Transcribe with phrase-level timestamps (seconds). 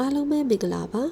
[0.00, 1.02] အားလုံးပဲမင်္ဂလာပါ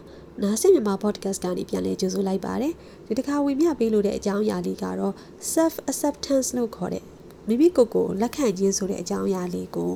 [0.43, 2.73] နားဆင်မြန်မာ podcast ကနေပြန်လည်ကြိုဆိုလိုက်ပါတယ်
[3.07, 5.15] ဒီတစ်ခါဝင်ပြပေးလို့တဲ့အကြောင်းအရာလေးကတော့
[5.55, 7.05] self acceptance လို့ခေါ်တဲ့
[7.49, 9.91] မိမိကိုယ်ကိုလက်ခံခြင်းဆိုတဲ့အကြောင်းအရာလေးကို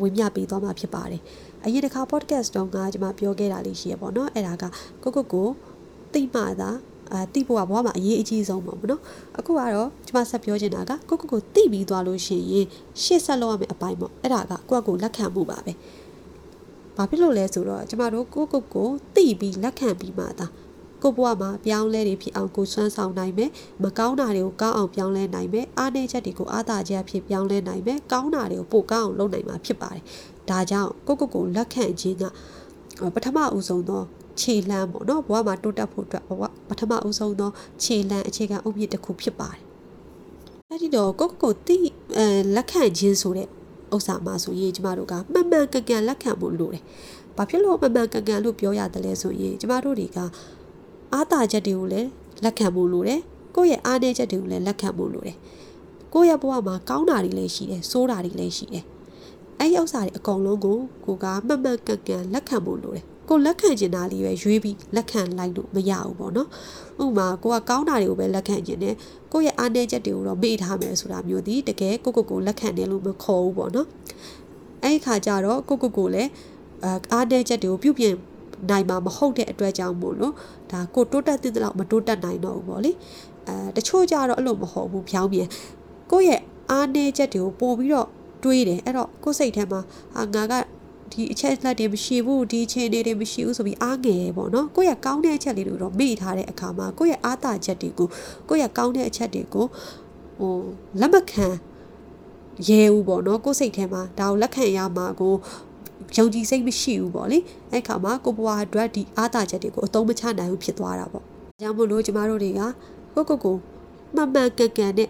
[0.00, 1.22] ဝင်ပြပေးသွားမှာဖြစ်ပါတယ်
[1.64, 4.64] အရင်တစ်ခါ podcast တုန်းကကျွန်မပြောခဲ့တာလေးရှိရပေါ့နော်အဲ့ဒါက
[5.02, 5.48] ကိုကိုကို
[6.12, 6.70] သိမှသာ
[7.12, 9.00] အာတိဖို့ကဘဝမှာအရေးအကြီးဆုံးပေါ့နော်
[9.38, 12.66] အခုကတော့ကျွန်မဆက်ပြောချင်တာကကိုကိုကိုတိပြီးသွားလို့ရှိရင်
[13.02, 15.72] ရှေ့ဆက်လုပ်ရမယ့်အပိုင်းပေါ့အဲ့ဒါကကိုယ့်ကိုလက်ခံမှုပါပဲ
[16.98, 20.46] ဘာဖြစ်လို့လဲဆိုတော့ကျမတို့ကိုကိုကိုတိပြီးလက်ခံပြီးမှသာ
[21.02, 23.50] ကိုဘွားမှာပြောင်းလဲတွေဖြစ်အောင်ကိုစွမ်းဆောင်နိုင်မယ်
[23.82, 30.02] မကောင်းတာတွေကိုကောင်းအောင်ပြောင်းလဲနိုင်မယ်အားနည်းချက်တွေကိုအားသာချက်ဖြစ်ပြောင်းလဲနိုင်မယ်ကောင်းတာတွေကိုပိုကောင်းအောင်လုပ်နိုင်မှာဖြစ်ပါတယ်
[30.50, 32.24] ဒါကြောင့်ကိုကိုကိုလက်ခံခြင်းက
[33.14, 34.02] ပထမဦးဆုံးသော
[34.40, 37.50] ခြေလှမ်းပေါ့နော်ဘဝမှာတိုးတက်ဖို့အတွက်ဘဝပထမဦးဆုံးသော
[37.82, 39.62] ခြေလှမ်းအခြေခံအုတ်မြစ်တစ်ခုဖြစ်ပါတယ်
[40.70, 41.76] အဲ့ဒီတော့ကိုကိုကိုတိ
[42.16, 43.48] အဲလက်ခံခြင်းဆိုတဲ့
[43.94, 46.82] ဥစ္စာမှာဆိုရင်ကျမတို့ကမှန်မှန်ကန်ကန်လက်ခံဖို့လိုတယ်။
[47.36, 50.18] ဘာဖြစ်လို့မှန်မှန်ကန်ကန်လို့ပြောရတယ်လဲဆိုရင်ကျမတို့တွေက
[51.12, 52.08] အားသာချက်တွေကိုလည်း
[52.44, 53.20] လက်ခံဖို့လိုတယ်။
[53.56, 55.36] ကိုယ့်ရဲ့အားနည်းချက်တွေကိုလည်းလက်ခံဖို့လိုတယ်။
[56.14, 58.84] ကိုယ့်ရဲ့ဘဝမှာကောင်းတာတွေလည်းရှိတယ်၊ဆိုးတာတွေလည်းရှိတယ်။
[59.58, 66.48] အဲ့ဒီဥစ္စာတွေအကုန်လုံးကိုကိုကမှန်မှန်ကန်ကန်လက်ခံဖို့လိုတယ်။ ကိုလက်ခံကျင်တာလေးပဲရွေးပြီးလက်ခံလိုက်လို့မရဘူးပေါ့နော်
[67.02, 68.94] ဥပမာကိုကကောင်းတာတွေကိုပဲလက်ခံကျင်တယ်
[69.32, 73.86] ကိုယ့်ရဲ့အားနည်းချက်တွေကိုတော့မေ့ထားမယ်ဆိုတာမျိုးဒီတကယ်ကိုကိုကိုလက်ခံတယ်လို့မခေါ်ဘူးပေါ့နော်
[74.82, 76.30] အဲ့ဒီခါကျတော့ကိုကိုကိုလည်း
[77.12, 78.14] အားနည်းချက်တွေကိုပြုပြင်
[78.70, 80.34] နိုင်မှာမဟုတ်တဲ့အတွက်ကြောင့်မို့လို့
[80.72, 82.92] ဒါကိုတိုးတက်တဲ့လောက်မတိုးတက်နိုင်တော့ဘူးပေါ့လေ
[83.48, 85.48] အဲတချို့ကြတော့အဲ့လိုမဟုတ်ဘူးဖြောင်းပြန်
[86.10, 86.40] ကိုယ့်ရဲ့
[86.70, 88.08] အားနည်းချက်တွေကိုပို့ပြီးတော့
[88.44, 89.80] တွေးတယ်အဲ့တော့ကိုယ်စိတ်ထဲမှာ
[90.16, 90.54] အာငါက
[91.12, 98.08] ဒီအချက်လက်တွေမရှိဘူးဒီအခြေအနေတွေမရှိဘူးဆိုပြီးအားငယ်ပေါ့နော်ကိုယ့်ရဲ့ကောင်းတဲ့အချက်လေးတွေတော့မေ့ထားတဲ့အခါမှာကိုယ့်ရဲ့အားသာချက်တွေကို
[98.48, 99.66] ကိုယ့်ရဲ့ကောင်းတဲ့အချက်တွေကို
[100.38, 100.52] ဟို
[101.00, 101.46] လက်မခံ
[102.68, 105.34] ရဲဘူးပေါ့နော်ကိုယ်စိတ်ထဲမှာဒါကိုလက်ခံရမှာကို
[106.16, 107.38] ယုံကြည်စိတ်မရှိဘူးပေါ့လေ
[107.72, 111.24] အဲ့ခါမှာကိုဘွားအတွက်ဒီအားသာချက်တွေကိုအသုံးမချနိုင်ဘူးဖြစ်သွားတာပေါ့။
[111.60, 112.60] ကြောင့်မို့လို့ကျမတို့တွေက
[113.14, 113.56] ကိုကိုကို
[114.14, 115.08] မှန်မှန်ကန်ကန်နဲ့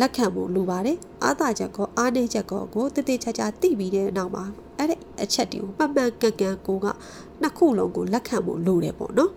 [0.00, 4.44] လက်ခံဖို့လိုပါတယ်အားသာချက်ကောအားနည်းချက်ကောကိုတည်တည်ချာချာသိပြီးတဲ့နောက်မှာ
[4.78, 6.86] အဲ့ဒီအချက်တွေကိုမှန်မှန်ကန်ကန်ကိုက
[7.42, 9.30] နှစ်ခုလုံးကိုလက်ခံဖို့လိုတယ်ပေါ့နော်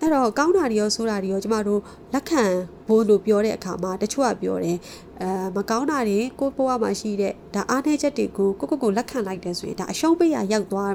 [0.00, 1.80] အဲ့တော့ကောင်းတာတွေရောဆိုးတာတွေရောကျမတို့
[2.14, 2.42] လက်ခံ
[2.86, 4.76] ဖို့လို့ပြောတဲ့အခါမှာတချို့ကပြောတယ်
[5.22, 10.92] အဲမကောင်းတာတွေကိုဘဝမှာရှိတဲ့ဒါအားနည်းချက်တွေကိုကိုကိုကိုလက်ခံလိုက်တယ်ဆိုရင်ဒါအရှုံးပေးရရောက်သွား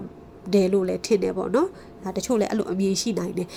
[0.54, 1.70] တယ်လို့လည်းထင်တယ်ပေါ့နော်
[2.04, 3.48] ဒါတချို့လည်းအဲ့လိုအမြင်ရှိနိုင်တယ်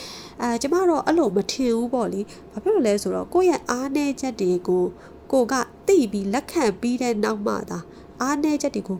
[0.40, 2.20] အဲကျမတော့အဲ့လိုမထင်ဘူးပေါ့လေ
[2.52, 4.84] ဘာဖြစ်လို့လဲဆိုတော့ကိုယ့်ရဲ့အားနည်းချက်တွေကို
[5.32, 5.54] ကိုက
[5.86, 7.78] သိပြီးလက်ခံပြီးတဲ့နောက်မှသာ
[8.20, 8.98] အားနည်းချက်တွေကို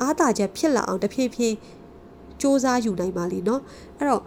[0.00, 1.56] အားသာချက်ဖြစ်လာအောင်တဖြည်းဖြည်း
[2.40, 3.62] စ조사ယူနိုင်ပါလိမ့်နော်
[3.98, 4.22] အဲ့တော့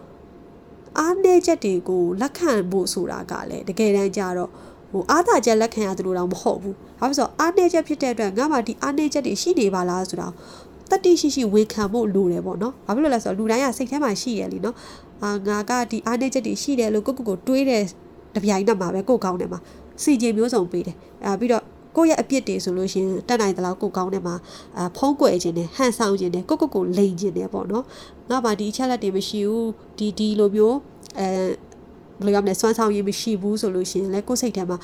[1.00, 4.50] အားနည်းချက်တွေကိုလက်ခံဖို့ဆိုတာကလည်းတကယ်တမ်းကျတော့
[4.92, 10.34] ဟိုအားသာချက်လက်ခံရသလိုတော့မဟုတ်ဘူး။ဘာဖြစ်လို့အားနည်းချက်ဖြစ်တဲ့အတွက်ငါမှဒီအားနည်းချက်တွေရှိနေပါလားဆိုတော့
[10.92, 14.76] တတိရှိရှိဝန်ခံဖို့လိုတယ်ပေါ့နော်။ဘာဖြစ်လို့လဲဆိုတော့လူတိုင်းကစိတ်ထဲမှာရှိရလीနော်။
[15.24, 17.84] အာငါကဒီအားနည်းချက်တွေရှိတယ်လို့ကိုကိုကိုတွေးတယ်
[18.36, 19.60] တပြိုင်နက်မှာပဲကိုကောင်းတယ်မှာ
[20.04, 21.64] စီဂျင်မျိုးစုံပေးတယ်အာပြီးတော့
[21.96, 24.36] ကိုယ့်ရဲ့အပြစ်တွေဆိုလို့ရှိရင်တတ်နိုင်သလောက်ကိုကောင်းတဲ့မှာ
[24.80, 27.86] အဖုံးကွယ်ခြင်းနဲ့ဟန်ဆောင်ခြင်းနဲ့ကိုကိုကိုလိန်ခြင်းနဲ့ပေါ့နော်
[28.30, 30.78] ငါမှဒီအချက်လက်တွေမရှိဘူးဒီဒီလိုမျိုး
[31.20, 31.28] အဲ
[32.20, 34.78] ဘယ်လိုရမလဲစွမ်းဆောင်ရည်မရှိဘူးဆိုလို့ရှိရင်လည်းကိုယ်စိတ်ထဲမှာ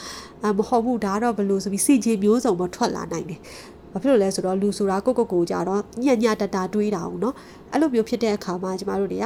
[0.57, 3.39] မဟုတ်ဘူးဒါတော့ဘယ်လိုဆိုပြီးစီခြင်းမျိုးစုံပေါ်ထွက်လာနိုင်တယ်
[3.91, 7.35] ဘာဖြစ်လို့လဲဆိုတော့လူဆိုတာကိုကိုကိုကြတော့ညံ့ညတတာတွေးတာအောင်နော်
[7.71, 9.25] အဲ့လိုမျိုးဖြစ်တဲ့အခါမှာကျမတို့တွေက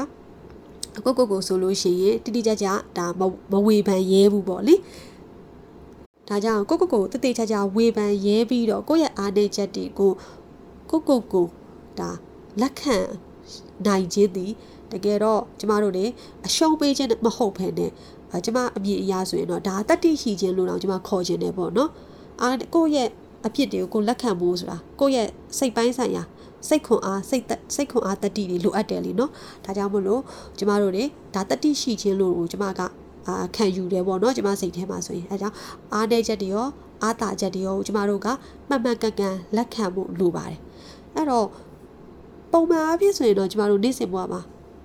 [1.05, 2.67] ကိုကိုကိုဆိုလို့ရှိရင်တိတိကျကျ
[2.97, 3.05] ဒါ
[3.51, 4.75] မဝေဖန်ရဲဘူးပေါ့လေ
[6.27, 10.11] ဒါကြောင့်ကိုကိုကိုတတိချာချာဝေဖန်ရဲပြီးတော့ကိုယ့်ရဲ့အားနည်းချက်တွေကို
[10.89, 11.45] ကိုကိုကို
[11.99, 12.09] ဒါ
[12.61, 12.97] လက်ခံ
[13.85, 14.51] နိုင်ခြင်းသည်
[14.91, 16.05] တကယ်တော့ကျမတို့တွေ
[16.45, 17.91] အရှုံးပေးခြင်းမဟုတ်ဘဲနဲ့
[18.45, 21.89] ကျမအမြင်အရဆိုရင်တော့ဒါတတိရှိခြင်းလို့တော့ကျမခေါ်ခြင်းတယ်ပေါ့နော်
[22.41, 23.09] အာကိုယ့်ရဲ့
[23.45, 25.27] အဖြစ်တွေကိုကိုလက်ခံဖို့ဆိုတာကိုယ့်ရဲ့
[25.57, 26.23] စိတ်ပိုင်းဆိုင်ရာ
[26.67, 27.43] စိတ်ခွန်အားစိတ်
[27.75, 29.31] စိတ်ခွန်အားတတိတွေလိုအပ်တယ်လीနော်
[29.65, 30.21] ဒါကြောင့်မလို့
[30.57, 31.03] ကျမတို့တွေ
[31.35, 32.81] ဒါတတိရှိခြင်းလို့ကျမက
[33.27, 35.55] အာခံယူတယ်ပေါ့နော်ကျမစိတ်ထဲမှာဆိုရင်အဲကြောင့်
[35.93, 36.67] အားတဲ့ချက်တွေရော
[37.03, 38.27] အားတာချက်တွေရောကျမတို့က
[38.69, 40.59] မှန်မှန်ကန်ကန်လက်ခံဖို့လိုပါတယ်
[41.15, 41.47] အဲ့တော့
[42.51, 44.41] ပုံမှန်အားဖြင့်ဆိုရင်တော့ကျမတို့နေ့စဉ်ဘဝမှာ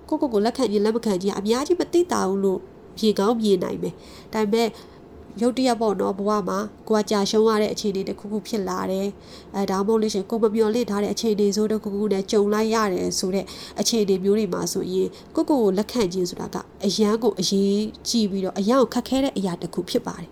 [0.09, 2.59] ကိုကိုကိုလက်ခံခြင်းလက်မခံခြင်းအများကြီးမသိတာဘူးလို့
[2.97, 3.93] ဖြေကောင်းမြင်နိုင်မယ်
[4.33, 4.67] ဒါပေမဲ့
[5.41, 6.59] ရုတ်တရက်ပေါ့နော်ဘဝမှာ
[6.89, 9.07] ကိုကကြာရှုံးရတဲ့အခြေအနေတစ်ခုခုဖြစ်လာတယ်
[9.55, 13.45] အဲဒါမှမဟုတ်လို့ရှင်ကိုမမျော်လင့်ထားတဲ့အခြေအနေဆိုတစ်ခုခုနဲ့ကြုံလိုက်ရတယ်ဆိုတဲ့
[13.79, 20.29] အခြေအနေမျိုးတွေမှာဆိုရင်ကိုကိုကိုလက်ခံခြင်းဆိုတာကအရန်ကိုအရေးကြီးပြီးတော့အရန်ကိုခက်ခဲတဲ့အရာတစ်ခုဖြစ်ပါတယ်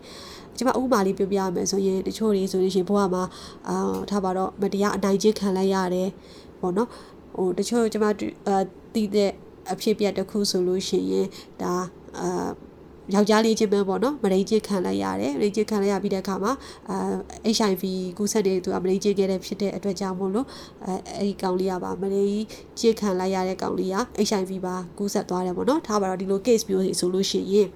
[0.58, 3.24] ကျွန်မဥပမာလေးပြောပြရမယ်ဆိုရင်တချို့တွေဆိုရင်ဘဝမှာ
[3.70, 6.10] အာထားပါတော့မတရားအနိုင်ကျင့်ခံလိုက်ရတယ်
[6.62, 6.90] ပေါ့နော်
[7.36, 8.12] ဟိုတချို့ကျွန်မအာ
[8.94, 9.32] တည်တဲ့
[9.72, 11.28] အဖြစ်ပြက်တစ်ခုဆိုလို့ရှိရင်
[11.62, 11.74] ဒါ
[12.20, 12.50] အာ
[13.14, 16.52] ယောက်ျားလေးချင်းပဲပေါ့နော်မရိချင်းခံလိုက်ရတယ်မရိချင်းခံလိုက်ရပြီးတဲ့အခါမှာ
[16.90, 16.98] အာ
[17.58, 17.84] HIV
[18.18, 20.48] ကူးစက်တဲ့သူကမရိချင်းခဲ့တဲ့ဖြစ်တဲ့အတွက်ကြောင့်မို့လို့
[20.86, 22.26] အဲအဲ့ဒီကောင်လေးကပါမရိ
[22.80, 27.70] ချင်းခံလိုက်ရတဲ့ကောင်လေးက HIV ပါကူးစက်သွားတယ်ပေါ့နော်ထားပါတော့ဒီလို case မျိုးတွေဆိုလို့ရှိရင်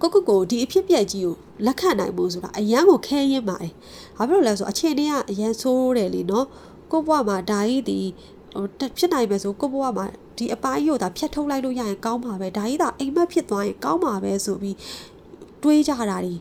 [0.00, 1.34] ကိုကိုကိုဒီအဖြစ်ပြက်ကြီးကို
[1.66, 3.72] လက်ခံနိုင်ဖို့ဆိုတာအရန်ကိုခဲရင်ပါတယ်။
[4.16, 6.46] ဘာဖြစ်လို့လဲဆိုအခြေအနေကအရန်ဆိုးတယ်လीနော်။
[6.92, 8.00] ကိုဘွားမှာဒါကြီးဒီ
[8.43, 8.43] ဟို
[8.98, 10.06] ဖြစ်နိုင်ပဲဆိုကိုဘွားမှာ
[10.38, 14.76] ဒီအပိုင်းရို့တာဖြတ်ထုတ်လိုက်လို့ရရင်ကောင်းပါပဲဒါကြီးသာအိမ်မက်ဖြစ်သွားရင်ကောင်းပါပဲဆိုပြီး
[15.62, 16.34] တွေးကြတာတွေ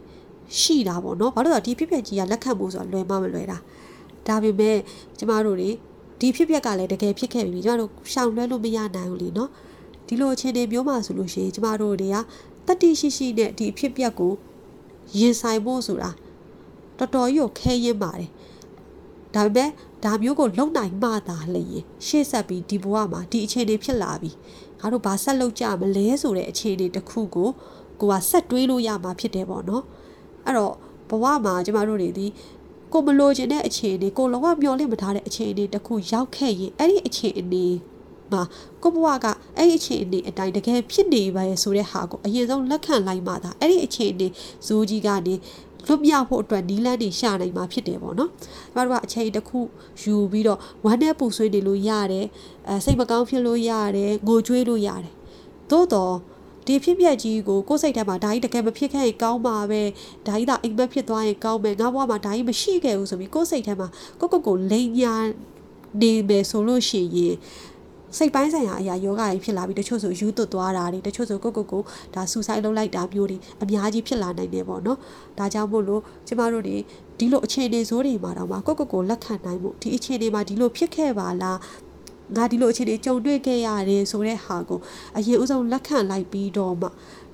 [0.60, 3.57] ရှိတာပေါ့နော်။ဘာလို့လဲဆိုတော့ဒီဖြစ်ပြက်ကြီးကလက်ခံဖို့ဆိုတာလွယ်မမလွယ်တာ။
[4.27, 4.77] ဒါပေမဲ့
[5.18, 5.69] ကျမတို့တွေ
[6.19, 9.50] ဒီဖြစ်ပြက်ကလည်းတကယ်ဖြစ်ခဲ့ပြီကျမတို့ရှောင်လွှဲလို့မရနိုင်ဘူးလीနော်။
[10.07, 12.18] ဒီလိုအခြေအနေမျိုးမှာဆိုလို့ရှိရင်ကျမတို့တွေက
[12.68, 14.33] တတိရှိရှိနဲ့ဒီအဖြစ်ပြက်ကို
[15.19, 16.12] ရင်ဆိုင်ဖို့ဆိုတာ
[16.98, 18.30] တော်တော်ကြီးကိုခဲရင်ပါတယ်
[19.36, 19.69] ဒါပေမဲ့
[20.04, 24.32] ဒါမျိုးကိုလုံနိုင်မှသာလျင်ရှေ့ဆက်ပြီးဒီဘဝမှာဒီအခြေအနေဖြစ်လာပြီ
[24.80, 27.50] ငါတို့ဘာဆက်လုပ်ကြမလဲဆိုတဲ့အခြေအနေတစ်ခုကို
[28.02, 29.84] ကိုကဆက်တွေးလို့ရမှာဖြစ်တယ်ပေါ့နော်
[30.46, 30.74] အဲ့တော့
[31.10, 32.28] ဘဝမှာကျမတို့တွေဒီ
[32.94, 37.68] ကိုမလိုချင်တဲ့အခြေအနေကိုလုံးဝမျှော်လင့်မထားတဲ့အခြေအနေတစ်ခုရောက်ခဲ့ရင်အဲ့ဒီအခြေအနေ
[38.32, 38.44] မှာ
[38.84, 39.26] ကိုဘဝက
[39.58, 44.28] အဲ့ဒီအခြေအနေအတိုင်းတကယ်ဖြစ်နေပါရဲ့ဆိုတဲ့ဟာကိုအရင်ဆုံးလက်ခံလိုက်မှသာအဲ့ဒီအခြေအနေ
[44.68, 45.36] ဇိုးကြီးကနေ
[45.88, 48.30] လွတ်မြောက်ဖို့အတွက်နီးလန်းတွေရှာနိုင်မှာဖြစ်တယ်ပေါ့နော်။
[48.74, 49.60] ကျမတို့ကအချိန်တစ်ခု
[50.02, 52.26] ယူပြီးတော့ဝမ်းနဲ့ပူဆွေးနေလို့ရတယ်။
[52.70, 55.14] အဲစိတ်မကောင်းဖြစ်လို့ရတယ်။ငိုကြွေးလို့ရတယ်။
[55.72, 56.16] သို့တော့
[56.68, 59.82] ဒီဖြစ်ပျက်ကြီးကိုကိုယ်စိတ်ထဲမှာဒါကြီးတကယ်မဖြစ်ခဲ့ရင်ကောင်းပါပဲ
[60.28, 63.88] ဒါကြီးသာအိမ်မက်ဖြစ်သွားရင်ကောင်းမယ်ငါဘဝမှာဒါကြီးမရှိခဲ့ဘူးဆိုပြီးကိုယ်စိတ်ထဲမှာ
[64.20, 65.14] ကိုကိုကိုလိန်ညာ
[66.02, 67.36] နေမယ်ဆိုလို့ရှိရင်
[68.18, 71.81] စိတ်ပိုင်းဆိုင်ရာအရာယောဂကြီးဖြစ်လာပြီးတချို့ဆိုယူသွတ်သွားတာတွေတချို့ဆိုကိုကိုကို
[72.13, 74.98] ဒါဆူဆိုင်းလုပ်လိုက်တာမျိုးတွေအများကြီးဖြစ်လာနိုင်တယ်ပေါ့နော်
[75.38, 76.77] ဒါကြောင့်မို့လို့ကျမတို့တွေ
[77.18, 81.57] ဒီလိုအခြေအနေဆိုးတွေမှာတော့မှကိုကိုကိုလက်ခံနိုင်မှုဒီအခြေအနေမှာဒီလိုဖြစ်ခဲ့ပါလား
[82.36, 84.80] ငါဒီလိုအခြေအနေကြုံတွေ့ခဲ့ရတယ်ဆိုတဲ့ဟာကို
[85.18, 86.88] အရင်ဦးဆုံးလက်ခံလိုက်ပြီးတော့မှ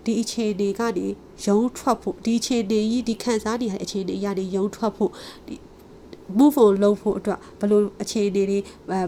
[0.06, 1.08] ဒီအခြေအနေကနေ
[1.46, 5.12] ရုံထွက်ဖို့ဒီအခြေအနေကြီးဒီခံစားနေရတဲ့အခြေအနေကြီးကနေရုံထွက်ဖို့
[5.48, 5.56] ဒီ
[6.38, 8.58] move on လုပ်ဖို့အတွက်ဘယ်လိုအခြေအနေတွေ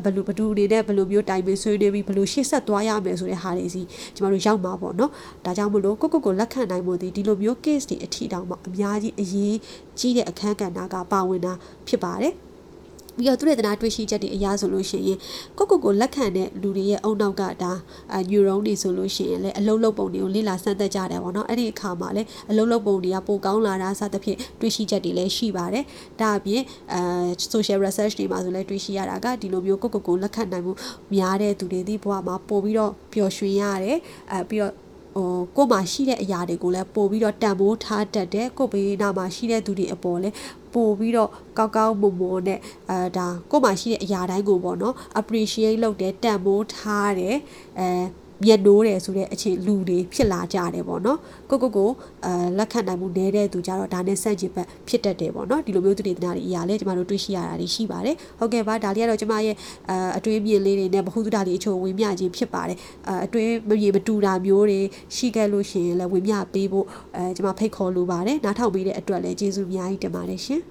[0.03, 3.81] ဘယ်လိုဘယ်သူအနေနဲ့ဘယ်လိုမျိုးတိုင်ပင်ဆွေးနွေးပြီးဘယ်လိုရှေ့ဆက်သွားရမယ်ဆိုတဲ့ဟာတွေစီ
[4.15, 5.11] ကျမတို့ရောက်မှာပေါ့နော်
[5.45, 9.57] ဒါကြောင့်မလို့ကိုကိုကိုလက်ခံနိုင်ဖို့ဒီဒီလိုမျိုး case တွေအထီတောင်မှအများကြီးအရေး
[9.99, 11.53] ကြီးတဲ့အခန်းကဏ္ဍကပါဝင်တာ
[11.87, 12.33] ဖြစ်ပါတယ်
[13.21, 15.17] ပြီးတော့သူရဲ့တနာတွေ့ရှိချက်တွေအရာဆိုလို့ရှိရင်
[15.57, 17.71] ကိုကိုကိုလက်ခံတဲ့လူတွေရဲ့အုံနောက်ကဒါ
[18.15, 25.85] အနျူရွန်တွေဆိုလို့ရှိရင်လည်းအလုံးလုံးပုံတွေကိုလေ့လာစမ်းသပ်ကြတယ်ပေါ့နော်အဲ့ဒီအခါမှာလည်းအလုံးလုံးပုံတွေကပိုကောင်းလာတာစသဖြင့်တွေ့ရှိချက်တွေလည်းရှိပါတယ်
[26.21, 26.61] ဒါအပြင်
[26.93, 27.01] အဲ
[27.53, 30.73] social research တွေမှာဆိုလည်းတွေ့ရှိရတာကဒီလိုမျိုးကိုကိုကိုလက်ခံနိုင်မှု
[31.15, 33.97] များတဲ့သူတွေဒီဘဝမှာပို့ပြီးတော့ပျော်ရွှင်ရတယ်
[34.31, 34.73] အဲပြီးတော့
[35.15, 40.35] ဟိုကိုမှရှိတဲ့အရာတွေကိုလည်းပို့ပြီးတော့တန်ဖိုးထားတတ်တယ်ကိုဘေးနာမှာရှိတဲ့သူတွေအပေါ်လည်း
[40.73, 42.59] ပို့ပြီးတော့ကောက်ကောက်မွန်မွန်နဲ့
[42.89, 47.37] အဲဒါကိုမှရှိတဲ့အရာတိုင်းကိုပေါ့နော် appreciate လုပ်တယ်တန်ဖိုးထားတယ်
[47.79, 47.87] အဲ
[48.45, 51.89] မျက်နှိုးတယ်ဆိုတဲ့အခြေလူတွေဖြစ်လာကြတယ်ပေါ့နော်ကိုကိုကို
[52.25, 59.55] အဲလက်ခံနိုင်မှုနည်းတဲ့သူကြတော့ဒါနဲ့ဆန့်ကျင်ဘက်ဖြစ်တတ်တယ်ပေါ့နော်ဒီလိုမျိုးသူတွေတနာတွေအရာလေးကျမတို့တွေ့ရှိရတာတွေရှိပါတယ်ဟုတ်ကဲ့ပါဒါလေးကတော့ကျမရဲ့
[59.89, 62.77] အဲအတွေးမြင်လေးတွေနဲ့ဗဟုသုတလေးအချို့ဝင်မျှခြင်းဖြစ်ပါတယ်
[63.07, 64.79] အဲအတွေးမမြင်မတူတာမျိုးတွေ
[65.15, 66.85] ရှိခဲ့လို့ရှိရင်လည်းဝင်မျှပေးဖို့
[67.15, 70.61] အဲကျမဖိတ်ခေါ်လိုပါတယ်နားထောင်ပေးတဲ့အတွက်လည်းကျေးဇူးအများကြီးတင်ပါတယ်ရှင်